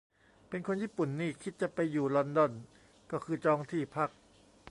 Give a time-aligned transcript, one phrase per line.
[0.49, 2.51] เป็นคนญี่ปุ่นนี่คิดจะไปอยู่ลอนดอน
[3.11, 4.09] ก็คือจองที่พัก